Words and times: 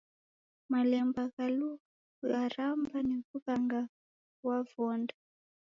Malemba 0.71 1.23
gha 1.35 1.47
lugharamba 1.57 2.97
ni 3.07 3.15
wughanga 3.27 3.81
ghwa 4.41 4.57
vonda. 4.71 5.15